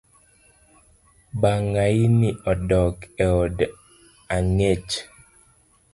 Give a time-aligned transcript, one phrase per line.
[1.41, 3.57] Bangaini oduok eod
[4.35, 4.93] angech